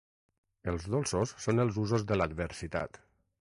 Els 0.73 0.87
dolços 0.93 1.35
són 1.45 1.65
els 1.65 1.79
usos 1.83 2.09
de 2.13 2.19
l'adversitat. 2.19 3.01